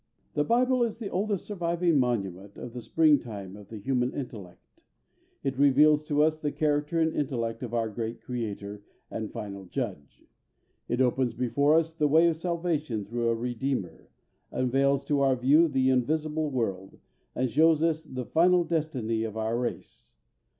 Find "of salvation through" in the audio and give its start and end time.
12.27-13.29